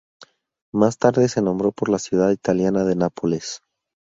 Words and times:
Más 0.73 0.97
tarde 0.97 1.29
se 1.29 1.43
nombró 1.43 1.71
por 1.71 1.87
la 1.87 1.99
ciudad 1.99 2.31
italiana 2.31 2.83
de 2.85 2.95
Nápoles. 2.95 3.61